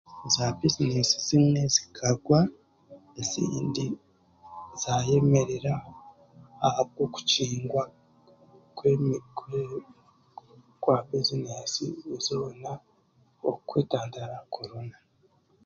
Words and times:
Za 0.33 0.45
bizineesi 0.57 1.17
zimwe 1.27 1.61
zikagwa 1.73 2.39
ezindi 3.19 3.85
zaayemerera 4.81 5.73
ahabw'okukingwa 6.67 7.83
kwemi 8.77 9.17
kwemi 9.37 9.79
kwa 10.81 10.95
buzineesi 11.07 11.85
zoona 12.25 12.71
kwetantara 13.67 14.37
korona 14.53 14.97